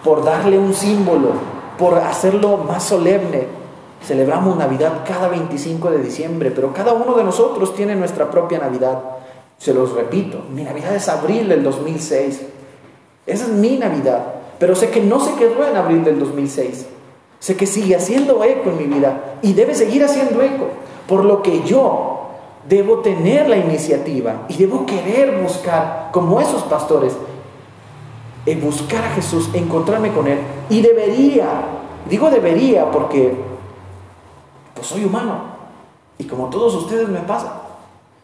por 0.04 0.24
darle 0.24 0.58
un 0.58 0.74
símbolo, 0.74 1.30
por 1.78 1.94
hacerlo 1.94 2.58
más 2.58 2.82
solemne. 2.82 3.55
Celebramos 4.04 4.56
Navidad 4.56 5.04
cada 5.06 5.28
25 5.28 5.90
de 5.90 5.98
diciembre, 5.98 6.50
pero 6.50 6.72
cada 6.72 6.92
uno 6.92 7.14
de 7.14 7.24
nosotros 7.24 7.74
tiene 7.74 7.96
nuestra 7.96 8.30
propia 8.30 8.58
Navidad. 8.58 9.00
Se 9.58 9.74
los 9.74 9.92
repito, 9.92 10.42
mi 10.52 10.62
Navidad 10.62 10.94
es 10.94 11.08
abril 11.08 11.48
del 11.48 11.62
2006. 11.62 12.42
Esa 13.26 13.44
es 13.44 13.50
mi 13.50 13.76
Navidad. 13.76 14.24
Pero 14.58 14.74
sé 14.74 14.90
que 14.90 15.00
no 15.00 15.20
se 15.20 15.34
quedó 15.34 15.66
en 15.66 15.76
abril 15.76 16.04
del 16.04 16.18
2006. 16.18 16.86
Sé 17.38 17.56
que 17.56 17.66
sigue 17.66 17.96
haciendo 17.96 18.42
eco 18.44 18.70
en 18.70 18.78
mi 18.78 18.84
vida 18.84 19.38
y 19.42 19.52
debe 19.52 19.74
seguir 19.74 20.04
haciendo 20.04 20.42
eco. 20.42 20.68
Por 21.06 21.24
lo 21.24 21.42
que 21.42 21.62
yo 21.62 22.16
debo 22.68 22.98
tener 22.98 23.48
la 23.48 23.56
iniciativa 23.56 24.46
y 24.48 24.56
debo 24.56 24.86
querer 24.86 25.40
buscar, 25.42 26.10
como 26.12 26.40
esos 26.40 26.62
pastores, 26.64 27.14
en 28.46 28.60
buscar 28.60 29.04
a 29.04 29.10
Jesús, 29.10 29.50
encontrarme 29.52 30.12
con 30.12 30.26
Él. 30.26 30.38
Y 30.70 30.80
debería, 30.80 31.46
digo 32.08 32.30
debería 32.30 32.90
porque 32.90 33.34
pues 34.76 34.86
soy 34.86 35.04
humano. 35.04 35.56
Y 36.18 36.24
como 36.24 36.48
todos 36.48 36.74
ustedes 36.74 37.08
me 37.08 37.20
pasa. 37.20 37.62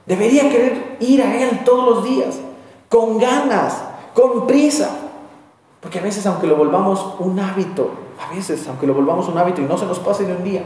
Debería 0.07 0.49
querer 0.49 0.99
ir 1.01 1.23
a 1.23 1.43
Él 1.43 1.65
todos 1.65 1.97
los 1.97 2.05
días, 2.05 2.39
con 2.89 3.19
ganas, 3.19 3.83
con 4.15 4.47
prisa. 4.47 4.91
Porque 5.81 5.99
a 5.99 6.03
veces, 6.03 6.25
aunque 6.27 6.47
lo 6.47 6.57
volvamos 6.57 7.15
un 7.19 7.39
hábito, 7.41 7.91
a 8.21 8.33
veces, 8.35 8.67
aunque 8.69 8.87
lo 8.87 8.95
volvamos 8.95 9.29
un 9.29 9.39
hábito 9.39 9.61
y 9.61 9.65
no 9.65 9.77
se 9.79 9.87
nos 9.87 9.99
pase 9.99 10.25
de 10.25 10.37
un 10.37 10.45
día, 10.45 10.63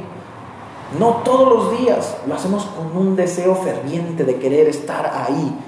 no 0.99 1.23
todos 1.25 1.49
los 1.49 1.79
días 1.79 2.17
lo 2.27 2.35
hacemos 2.35 2.65
con 2.65 2.97
un 2.97 3.17
deseo 3.17 3.55
ferviente 3.55 4.25
de 4.25 4.37
querer 4.37 4.69
estar 4.69 5.07
ahí, 5.27 5.59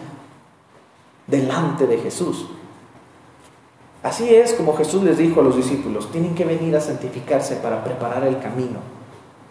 delante 1.26 1.87
de 1.87 1.98
Jesús. 1.98 2.46
Así 4.02 4.34
es 4.34 4.54
como 4.54 4.76
Jesús 4.76 5.02
les 5.02 5.18
dijo 5.18 5.40
a 5.40 5.44
los 5.44 5.56
discípulos, 5.56 6.10
tienen 6.10 6.34
que 6.34 6.44
venir 6.44 6.75
a 6.76 6.80
santificarse 6.80 7.56
para 7.56 7.82
preparar 7.84 8.25
el 8.25 8.38
camino. 8.38 8.97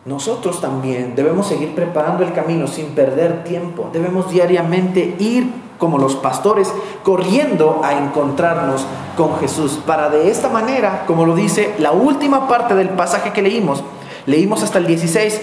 Nosotros 0.08 0.62
también 0.62 1.16
debemos 1.16 1.48
seguir 1.48 1.76
preparando 1.76 2.24
el 2.24 2.32
camino 2.32 2.66
sin 2.68 2.88
perder 2.96 3.44
tiempo. 3.44 3.90
Debemos 3.92 4.32
diariamente 4.32 5.18
ir 5.20 5.52
como 5.78 5.98
los 5.98 6.16
pastores, 6.16 6.74
corriendo 7.04 7.82
a 7.84 7.94
encontrarnos 7.94 8.86
con 9.18 9.38
Jesús, 9.40 9.80
para 9.86 10.10
de 10.10 10.32
esta 10.32 10.48
manera, 10.48 11.04
como 11.06 11.26
lo 11.26 11.36
dice 11.36 11.76
la 11.78 11.92
última 11.92 12.48
parte 12.48 12.74
del 12.74 12.90
pasaje 12.90 13.34
que 13.34 13.42
leímos, 13.42 13.84
leímos 14.26 14.64
hasta 14.64 14.80
el 14.80 14.88
16, 14.88 15.42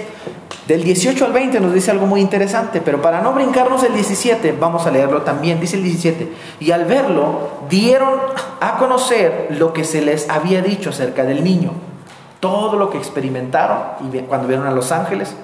del 0.66 0.83
18 0.83 1.26
al 1.26 1.33
20 1.33 1.61
nos 1.61 1.75
dice 1.75 1.90
algo 1.90 2.06
muy 2.06 2.23
interesante, 2.23 2.80
pero 2.80 3.02
para 3.02 3.21
no 3.21 3.35
brincarnos 3.35 3.85
el 3.85 3.92
17, 3.92 4.56
vamos 4.59 4.87
a 4.87 4.90
leerlo 4.90 5.23
también, 5.23 5.61
dice 5.61 5.76
el 5.76 5.85
17, 5.85 6.33
y 6.61 6.71
al 6.71 6.87
verlo 6.87 7.50
dieron 7.68 8.14
a 8.61 8.78
conocer 8.78 9.49
lo 9.50 9.75
que 9.75 9.85
se 9.85 10.00
les 10.00 10.30
había 10.30 10.62
dicho 10.62 10.88
acerca 10.88 11.25
del 11.25 11.44
niño, 11.44 11.73
todo 12.45 12.77
lo 12.77 12.91
que 12.91 12.99
experimentaron 12.99 13.79
y 14.13 14.19
cuando 14.19 14.47
vieron 14.47 14.67
a 14.67 14.71
los 14.71 14.93
ángeles, 14.93 15.35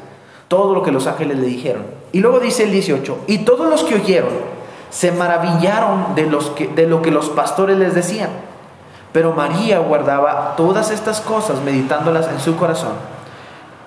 todo 0.48 0.74
lo 0.74 0.82
que 0.82 0.92
los 0.92 1.06
ángeles 1.06 1.38
le 1.38 1.46
dijeron. 1.46 1.86
Y 2.12 2.20
luego 2.20 2.40
dice 2.40 2.64
el 2.64 2.72
18, 2.72 3.20
y 3.26 3.38
todos 3.38 3.70
los 3.70 3.84
que 3.84 3.94
oyeron, 3.94 4.28
se 4.90 5.10
maravillaron 5.10 6.14
de, 6.14 6.26
los 6.26 6.50
que, 6.50 6.68
de 6.68 6.86
lo 6.86 7.00
que 7.00 7.10
los 7.10 7.30
pastores 7.30 7.78
les 7.78 7.94
decían. 7.94 8.28
Pero 9.12 9.32
María 9.32 9.78
guardaba 9.78 10.56
todas 10.58 10.90
estas 10.90 11.22
cosas 11.22 11.62
meditándolas 11.62 12.28
en 12.28 12.38
su 12.38 12.56
corazón. 12.56 12.92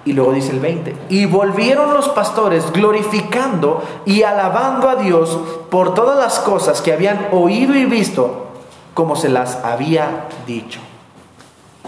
Y 0.05 0.13
luego 0.13 0.31
dice 0.31 0.49
el 0.49 0.59
20, 0.59 0.95
y 1.09 1.27
volvieron 1.27 1.93
los 1.93 2.09
pastores 2.09 2.71
glorificando 2.73 3.83
y 4.07 4.23
alabando 4.23 4.89
a 4.89 4.95
Dios 4.95 5.37
por 5.69 5.93
todas 5.93 6.17
las 6.17 6.39
cosas 6.39 6.81
que 6.81 6.93
habían 6.93 7.27
oído 7.31 7.75
y 7.75 7.85
visto, 7.85 8.47
como 8.95 9.15
se 9.15 9.29
las 9.29 9.63
había 9.63 10.25
dicho. 10.47 10.79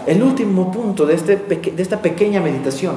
El 0.06 0.22
último 0.22 0.70
punto 0.70 1.04
de, 1.04 1.14
este, 1.14 1.36
de 1.36 1.82
esta 1.82 2.00
pequeña 2.00 2.40
meditación, 2.40 2.96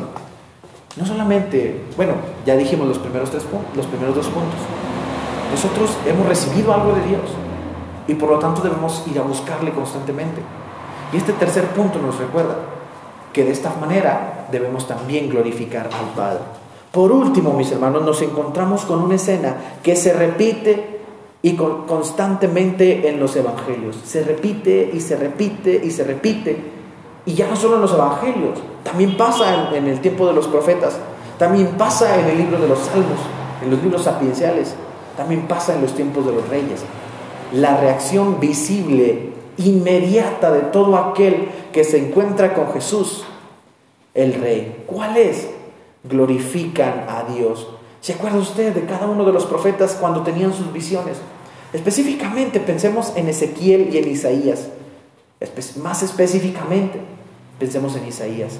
no 0.96 1.06
solamente, 1.06 1.82
bueno, 1.98 2.13
ya 2.46 2.56
dijimos 2.56 2.88
los 2.88 3.00
primeros, 3.00 3.32
tres, 3.32 3.44
los 3.75 3.86
primeros 3.88 4.16
dos 4.16 4.28
puntos, 4.28 4.60
nosotros 5.51 5.98
hemos 6.06 6.28
recibido 6.28 6.74
algo 6.74 6.94
de 6.94 7.08
Dios 7.08 7.22
y 8.08 8.13
por 8.13 8.30
lo 8.30 8.39
tanto 8.39 8.62
debemos 8.62 9.04
ir 9.12 9.18
a 9.20 9.24
buscarle 9.24 9.72
constantemente. 9.72 10.42
Y 11.12 11.18
este 11.18 11.34
tercer 11.34 11.66
punto 11.70 12.00
nos 12.00 12.20
recuerda 12.20 12.56
que 13.34 13.44
de 13.44 13.51
esta 13.51 13.74
manera 13.80 14.48
debemos 14.51 14.88
también 14.88 15.30
glorificar 15.30 15.88
al 15.88 16.13
Padre. 16.16 16.39
Por 16.92 17.12
último, 17.12 17.54
mis 17.54 17.72
hermanos, 17.72 18.04
nos 18.04 18.22
encontramos 18.22 18.86
con 18.86 19.01
una 19.01 19.16
escena 19.16 19.56
que 19.84 19.96
se 19.96 20.13
repite 20.13 21.00
y 21.42 21.56
constantemente 21.56 23.10
en 23.10 23.20
los 23.20 23.36
evangelios. 23.36 23.96
Se 24.04 24.24
repite 24.24 24.92
y 24.94 25.00
se 25.00 25.16
repite 25.16 25.82
y 25.84 25.92
se 25.92 26.04
repite. 26.04 26.79
Y 27.30 27.36
ya 27.36 27.48
no 27.48 27.56
solo 27.56 27.76
en 27.76 27.82
los 27.82 27.94
evangelios, 27.94 28.58
también 28.84 29.16
pasa 29.16 29.70
en, 29.70 29.76
en 29.76 29.88
el 29.88 30.02
tiempo 30.02 30.26
de 30.26 30.34
los 30.34 30.48
profetas, 30.48 30.98
también 31.38 31.68
pasa 31.78 32.20
en 32.20 32.28
el 32.28 32.40
libro 32.40 32.60
de 32.60 32.68
los 32.68 32.80
salmos, 32.80 33.20
en 33.62 33.70
los 33.70 33.84
libros 33.84 34.02
sapienciales. 34.02 34.74
También 35.16 35.48
pasa 35.48 35.76
en 35.76 35.84
los 35.84 35.94
tiempos 35.94 36.26
de 36.26 36.32
los 36.32 36.50
reyes. 36.50 36.82
La 37.54 37.78
reacción 37.78 38.40
visible, 38.40 39.30
inmediata 39.58 40.52
de 40.52 40.62
todo 40.62 40.98
aquel 40.98 41.50
que 41.72 41.84
se 41.84 42.00
encuentra 42.00 42.56
con 42.56 42.74
Jesús, 42.74 43.24
el 44.16 44.34
rey. 44.34 44.86
¿Cuál 44.88 45.18
es? 45.18 45.50
Glorifican 46.04 47.06
a 47.08 47.32
Dios. 47.32 47.68
¿Se 48.02 48.14
acuerda 48.14 48.40
usted 48.40 48.74
de 48.74 48.86
cada 48.86 49.06
uno 49.06 49.24
de 49.24 49.34
los 49.34 49.46
profetas 49.46 50.00
cuando 50.02 50.24
tenían 50.24 50.52
sus 50.52 50.74
visiones? 50.74 51.18
Específicamente 51.74 52.60
pensemos 52.60 53.14
en 53.16 53.30
Ezequiel 53.30 53.94
y 53.94 54.00
en 54.00 54.10
Isaías. 54.10 54.70
Más 55.84 56.02
específicamente, 56.04 57.00
pensemos 57.60 57.96
en 57.96 58.08
Isaías. 58.08 58.60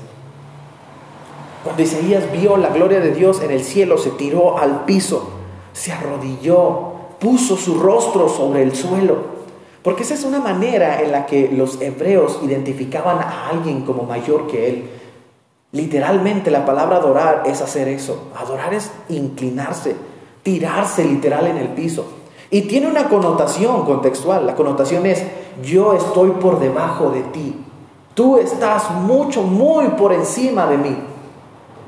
Cuando 1.64 1.82
Isaías 1.82 2.32
vio 2.32 2.58
la 2.58 2.70
gloria 2.70 3.00
de 3.00 3.14
Dios 3.14 3.42
en 3.42 3.52
el 3.52 3.64
cielo, 3.64 3.98
se 3.98 4.12
tiró 4.12 4.58
al 4.58 4.86
piso 4.86 5.40
se 5.74 5.92
arrodilló, 5.92 6.92
puso 7.20 7.56
su 7.56 7.80
rostro 7.80 8.30
sobre 8.30 8.64
el 8.64 8.76
suelo. 8.76 9.40
Porque 9.82 10.04
esa 10.04 10.14
es 10.14 10.26
una 10.26 10.40
manera 10.40 11.02
en 11.02 11.12
la 11.12 11.26
que 11.26 11.50
los 11.52 11.82
hebreos 11.82 12.40
identificaban 12.44 13.20
a 13.20 13.48
alguien 13.50 13.82
como 13.84 14.04
mayor 14.04 14.48
que 14.48 14.70
él. 14.70 14.90
Literalmente 15.72 16.52
la 16.52 16.66
palabra 16.66 16.98
adorar 16.98 17.44
es 17.46 17.62
hacer 17.62 17.88
eso. 17.88 18.30
Adorar 18.36 18.74
es 18.74 18.92
inclinarse, 19.08 19.96
tirarse 20.44 21.06
literal 21.06 21.48
en 21.48 21.58
el 21.58 21.70
piso. 21.70 22.06
Y 22.52 22.64
tiene 22.64 22.88
una 22.88 23.08
connotación 23.08 23.86
contextual. 23.86 24.46
La 24.46 24.56
connotación 24.56 25.06
es, 25.06 25.24
yo 25.64 25.94
estoy 25.94 26.32
por 26.32 26.60
debajo 26.60 27.12
de 27.12 27.22
ti. 27.22 27.56
Tú 28.14 28.38
estás 28.38 28.92
mucho, 28.92 29.44
muy 29.44 29.88
por 29.90 30.14
encima 30.14 30.66
de 30.68 30.78
mí. 30.78 30.98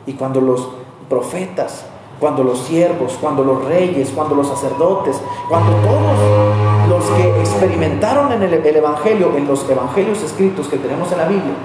Y 0.06 0.14
cuando 0.14 0.42
los 0.42 0.70
profetas 1.10 1.86
cuando 2.22 2.44
los 2.44 2.60
siervos, 2.60 3.18
cuando 3.20 3.44
los 3.44 3.66
reyes, 3.66 4.12
cuando 4.16 4.36
los 4.36 4.48
sacerdotes, 4.48 5.20
cuando 5.50 5.72
todos 5.78 6.88
los 6.88 7.04
que 7.18 7.40
experimentaron 7.42 8.32
en 8.32 8.44
el, 8.44 8.54
Evangelio, 8.54 9.36
en 9.36 9.48
los 9.48 9.68
Evangelios 9.68 10.22
escritos 10.22 10.68
que 10.68 10.78
tenemos 10.78 11.12
en 11.12 11.18
la 11.18 11.28
Biblia, 11.28 11.56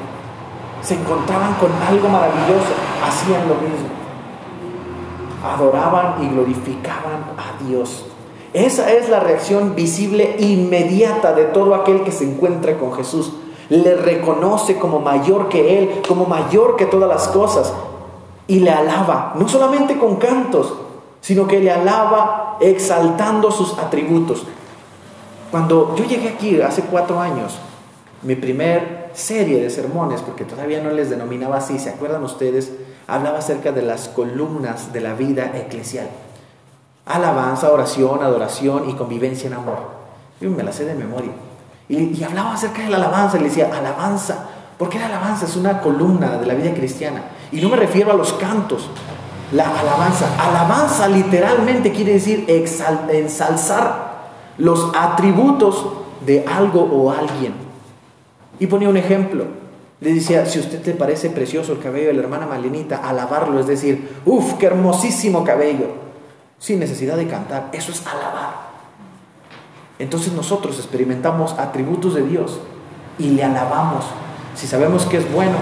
se 0.81 0.95
encontraban 0.95 1.55
con 1.61 1.71
algo 1.87 2.09
maravilloso, 2.09 2.73
hacían 3.07 3.47
lo 3.47 3.55
mismo. 3.57 3.89
Adoraban 5.45 6.25
y 6.25 6.29
glorificaban 6.31 7.35
a 7.37 7.63
Dios. 7.63 8.07
Esa 8.55 8.91
es 8.91 9.11
la 9.11 9.21
reacción 9.21 9.75
visible 9.75 10.37
inmediata 10.39 11.35
de 11.35 11.45
todo 11.45 11.75
aquel 11.75 12.03
que 12.03 12.13
se 12.13 12.25
encuentra 12.25 12.79
con 12.79 12.95
Jesús. 12.95 13.31
Le 13.69 13.97
reconoce 13.97 14.79
como 14.79 15.01
mayor 15.01 15.49
que 15.49 15.79
Él, 15.79 16.03
como 16.07 16.27
mayor 16.27 16.77
que 16.77 16.87
todas 16.87 17.09
las 17.09 17.29
cosas 17.29 17.73
y 18.47 18.61
le 18.61 18.71
alaba, 18.71 19.35
no 19.37 19.49
solamente 19.49 19.99
con 19.99 20.17
cantos, 20.17 20.73
sino 21.21 21.47
que 21.47 21.61
le 21.61 21.71
alaba 21.71 22.59
exaltando 22.61 23.51
sus 23.51 23.77
atributos. 23.79 24.45
Cuando 25.51 25.95
yo 25.97 26.05
llegué 26.05 26.29
aquí 26.29 26.61
hace 26.61 26.83
cuatro 26.83 27.21
años, 27.21 27.59
mi 28.23 28.37
primer 28.37 29.11
serie 29.15 29.61
de 29.61 29.71
sermones, 29.71 30.21
porque 30.23 30.45
todavía 30.45 30.83
no 30.83 30.91
les 30.91 31.11
denominaba 31.11 31.57
así, 31.57 31.79
¿se 31.79 31.91
acuerdan 31.91 32.23
ustedes? 32.23 32.73
Hablaba 33.07 33.39
acerca 33.39 33.73
de 33.73 33.83
las 33.83 34.09
columnas 34.09 34.93
de 34.93 35.01
la 35.01 35.15
vida 35.15 35.53
eclesial. 35.55 36.09
Alabanza, 37.07 37.73
oración, 37.73 38.23
adoración 38.23 38.91
y 38.91 38.95
convivencia 38.95 39.47
en 39.47 39.55
amor. 39.55 39.79
Yo 40.41 40.51
me 40.51 40.63
la 40.63 40.73
sé 40.73 40.85
de 40.85 40.95
memoria. 40.95 41.33
Y, 41.89 42.23
hablaba 42.25 42.55
acerca 42.55 42.83
de 42.83 42.91
la 42.91 42.97
alabanza, 42.97 43.37
y 43.37 43.41
le 43.41 43.49
decía, 43.49 43.71
alabanza, 43.73 44.49
porque 44.79 44.99
la 44.99 45.07
alabanza 45.07 45.47
es 45.47 45.57
una 45.57 45.81
columna 45.81 46.39
de 46.39 46.47
la 46.47 46.55
vida 46.55 46.75
cristiana. 46.75 47.23
Y 47.53 47.61
no 47.61 47.69
me 47.69 47.77
refiero 47.77 48.11
a 48.11 48.15
los 48.15 48.33
cantos, 48.35 48.91
la 49.53 49.71
alabanza. 49.79 50.27
Alabanza 50.39 51.09
literalmente 51.09 51.93
quiere 51.93 52.15
decir 52.15 52.45
ensalzar 52.49 54.07
los 54.59 54.91
atributos 54.95 55.87
de 56.25 56.45
algo 56.45 56.83
o 56.83 57.11
alguien. 57.11 57.55
Y 58.59 58.67
ponía 58.67 58.89
un 58.89 58.97
ejemplo. 58.97 59.45
Le 60.01 60.13
decía, 60.13 60.45
si 60.45 60.59
usted 60.59 60.83
te 60.83 60.93
parece 60.93 61.31
precioso 61.31 61.73
el 61.73 61.79
cabello 61.79 62.09
de 62.09 62.15
la 62.15 62.23
hermana 62.23 62.47
Malinita, 62.47 63.09
alabarlo 63.09 63.61
es 63.61 63.67
decir, 63.67 64.21
uff, 64.27 64.55
qué 64.55 64.67
hermosísimo 64.67 65.43
cabello, 65.43 65.87
sin 66.59 66.81
necesidad 66.81 67.17
de 67.17 67.27
cantar. 67.27 67.71
Eso 67.73 67.93
es 67.93 68.07
alabar. 68.07 68.66
Entonces 69.99 70.33
nosotros 70.33 70.79
experimentamos 70.79 71.53
atributos 71.59 72.15
de 72.15 72.23
Dios 72.23 72.59
y 73.19 73.31
le 73.31 73.45
alabamos 73.45 74.05
si 74.57 74.67
sabemos 74.67 75.05
que 75.05 75.19
es 75.19 75.33
bueno, 75.33 75.57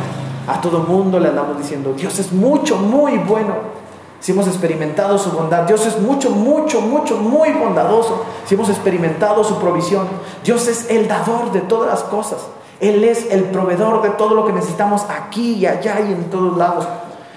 a 0.47 0.61
todo 0.61 0.79
mundo 0.79 1.19
le 1.19 1.29
andamos 1.29 1.59
diciendo, 1.59 1.95
Dios 1.95 2.19
es 2.21 2.33
mucho, 2.33 2.76
muy 2.76 3.19
bueno. 3.19 3.75
Si 4.21 4.31
hemos 4.31 4.47
experimentado 4.47 5.19
su 5.19 5.33
bondad, 5.33 5.64
Dios 5.64 5.85
es 5.85 6.00
mucho, 6.00 6.31
mucho, 6.31 6.81
mucho, 6.81 7.17
muy 7.17 7.50
bondadoso. 7.53 8.25
Si 8.47 8.55
hemos 8.55 8.71
experimentado 8.71 9.43
su 9.43 9.59
provisión, 9.59 10.07
Dios 10.45 10.69
es 10.69 10.88
el 10.91 11.09
dador 11.09 11.50
de 11.53 11.61
todas 11.61 11.91
las 11.91 12.05
cosas. 12.05 12.38
Él 12.79 13.03
es 13.03 13.31
el 13.33 13.45
proveedor 13.45 14.00
de 14.03 14.11
todo 14.11 14.35
lo 14.35 14.47
que 14.47 14.53
necesitamos 14.53 15.03
aquí 15.09 15.55
y 15.55 15.67
allá 15.67 16.00
y 16.00 16.12
en 16.12 16.31
todos 16.31 16.57
lados. 16.57 16.87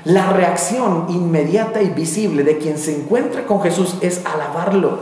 La 0.04 0.32
reacción 0.32 1.08
inmediata 1.10 1.82
y 1.82 1.90
visible 1.90 2.44
de 2.44 2.60
quien 2.60 2.78
se 2.78 2.96
encuentra 2.96 3.46
con 3.46 3.62
Jesús 3.62 3.96
es 4.02 4.22
alabarlo, 4.26 5.00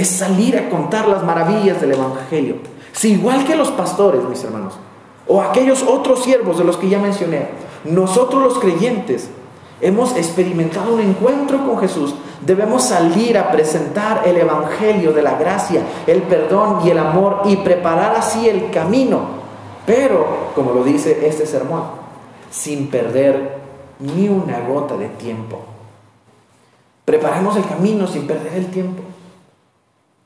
es 0.00 0.08
salir 0.08 0.56
a 0.56 0.70
contar 0.70 1.06
las 1.08 1.22
maravillas 1.22 1.78
del 1.78 1.92
Evangelio. 1.92 2.56
Si 2.92 3.12
igual 3.12 3.44
que 3.44 3.54
los 3.54 3.70
pastores, 3.70 4.24
mis 4.24 4.42
hermanos, 4.42 4.78
o 5.28 5.42
aquellos 5.42 5.82
otros 5.82 6.24
siervos 6.24 6.56
de 6.56 6.64
los 6.64 6.78
que 6.78 6.88
ya 6.88 6.98
mencioné, 6.98 7.48
nosotros 7.84 8.42
los 8.42 8.58
creyentes 8.58 9.28
hemos 9.82 10.16
experimentado 10.16 10.94
un 10.94 11.00
encuentro 11.00 11.66
con 11.66 11.78
Jesús, 11.78 12.14
debemos 12.40 12.82
salir 12.82 13.36
a 13.36 13.52
presentar 13.52 14.22
el 14.26 14.38
Evangelio 14.38 15.12
de 15.12 15.20
la 15.20 15.34
gracia, 15.34 15.82
el 16.06 16.22
perdón 16.22 16.80
y 16.82 16.90
el 16.90 16.98
amor 16.98 17.42
y 17.44 17.56
preparar 17.56 18.16
así 18.16 18.48
el 18.48 18.70
camino, 18.70 19.20
pero, 19.84 20.52
como 20.54 20.72
lo 20.72 20.82
dice 20.82 21.26
este 21.26 21.44
sermón, 21.44 21.82
sin 22.50 22.88
perder 22.88 23.58
ni 23.98 24.30
una 24.30 24.60
gota 24.60 24.96
de 24.96 25.08
tiempo. 25.08 25.60
Preparemos 27.04 27.54
el 27.56 27.66
camino 27.66 28.06
sin 28.06 28.26
perder 28.26 28.54
el 28.54 28.66
tiempo. 28.70 29.09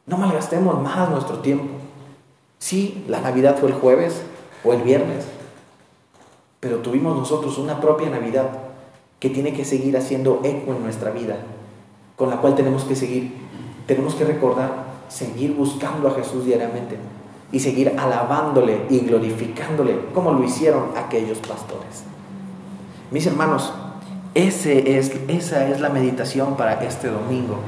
No 0.07 0.19
malgastemos 0.19 0.83
más 0.83 1.09
nuestro 1.11 1.39
tiempo. 1.39 1.67
Sí, 2.59 3.05
la 3.09 3.21
Navidad 3.21 3.57
fue 3.59 3.71
el 3.71 3.75
jueves, 3.75 4.23
o 4.65 4.73
el 4.73 4.83
viernes. 4.83 5.27
Pero 6.61 6.79
tuvimos 6.79 7.17
nosotros 7.17 7.59
una 7.59 7.81
propia 7.81 8.09
Navidad 8.09 8.49
que 9.21 9.31
tiene 9.31 9.53
que 9.53 9.65
seguir 9.65 9.97
haciendo 9.97 10.41
eco 10.43 10.73
en 10.73 10.83
nuestra 10.83 11.11
vida, 11.11 11.37
con 12.17 12.31
la 12.31 12.39
cual 12.39 12.55
tenemos 12.55 12.85
que 12.85 12.97
seguir. 12.97 13.33
Tenemos 13.87 14.15
que 14.15 14.25
recordar, 14.25 14.73
seguir 15.09 15.55
buscando 15.55 16.09
a 16.09 16.13
Jesús 16.13 16.47
diariamente 16.47 16.97
y 17.53 17.61
seguir 17.61 17.95
alabándole 17.99 18.87
y 18.89 19.01
glorificándole 19.01 20.07
como 20.15 20.33
lo 20.33 20.43
hicieron 20.43 20.89
aquellos 20.97 21.39
pastores. 21.39 22.05
Mis 23.11 23.27
hermanos, 23.27 23.73
ese 24.35 24.99
es, 24.99 25.13
esa 25.29 25.69
es 25.69 25.81
la 25.81 25.91
meditación 25.91 26.57
para 26.57 26.83
este 26.83 27.09
domingo. 27.09 27.59